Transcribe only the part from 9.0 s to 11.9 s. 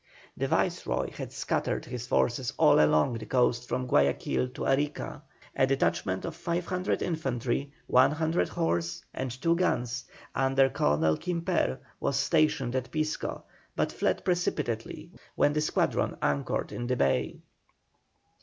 and two guns, under Colonel Quimper,